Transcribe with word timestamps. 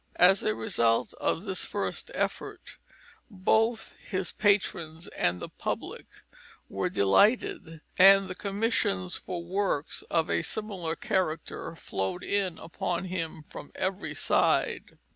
As 0.15 0.41
a 0.41 0.55
result 0.55 1.13
of 1.21 1.43
this 1.43 1.63
first 1.63 2.09
effort, 2.15 2.79
both 3.29 3.95
his 3.99 4.31
patrons 4.31 5.07
and 5.09 5.39
the 5.39 5.47
public 5.47 6.07
were 6.67 6.89
delighted, 6.89 7.81
and 7.99 8.35
commissions 8.35 9.13
for 9.15 9.43
works 9.43 10.01
of 10.09 10.27
a 10.31 10.41
similar 10.41 10.95
character 10.95 11.75
flowed 11.75 12.23
in 12.23 12.57
upon 12.57 13.05
him 13.05 13.43
from 13.43 13.71
every 13.75 14.15
side. 14.15 14.97